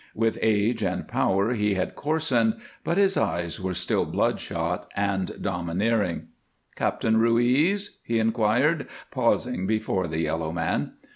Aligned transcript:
With 0.15 0.39
age 0.41 0.81
and 0.81 1.07
power 1.07 1.53
he 1.53 1.75
had 1.75 1.95
coarsened, 1.95 2.55
but 2.83 2.97
his 2.97 3.17
eyes 3.17 3.61
were 3.61 3.75
still 3.75 4.03
bloodshot 4.03 4.89
and 4.95 5.39
domineering. 5.39 6.29
"Captain 6.75 7.17
Ruiz?" 7.17 7.99
he 8.03 8.17
inquired, 8.17 8.87
pausing 9.11 9.67
before 9.67 10.07
the 10.07 10.21
yellow 10.21 10.51
man. 10.51 10.93